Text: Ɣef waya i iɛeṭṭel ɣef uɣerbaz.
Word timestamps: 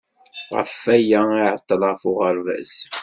Ɣef 0.55 0.71
waya 0.83 1.21
i 1.25 1.31
iɛeṭṭel 1.39 1.81
ɣef 1.89 2.01
uɣerbaz. 2.09 2.73